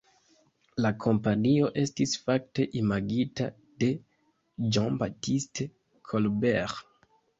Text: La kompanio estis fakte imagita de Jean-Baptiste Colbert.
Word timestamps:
La 0.83 0.91
kompanio 1.03 1.67
estis 1.81 2.15
fakte 2.29 2.65
imagita 2.81 3.49
de 3.85 3.91
Jean-Baptiste 4.79 5.69
Colbert. 6.13 6.85